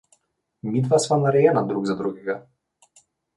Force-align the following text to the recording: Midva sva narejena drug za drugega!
Midva 0.75 0.99
sva 1.03 1.17
narejena 1.25 1.63
drug 1.73 1.85
za 1.91 1.99
drugega! 2.01 2.39